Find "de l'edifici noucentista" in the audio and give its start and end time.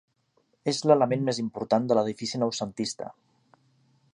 1.91-3.11